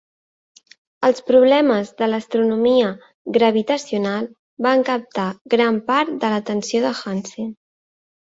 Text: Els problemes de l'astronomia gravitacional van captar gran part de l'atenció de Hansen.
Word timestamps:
Els 1.07 1.19
problemes 1.27 1.91
de 2.01 2.07
l'astronomia 2.13 2.87
gravitacional 3.35 4.25
van 4.67 4.83
captar 4.89 5.29
gran 5.55 5.77
part 5.91 6.15
de 6.25 6.33
l'atenció 6.35 6.83
de 6.89 6.95
Hansen. 7.03 7.53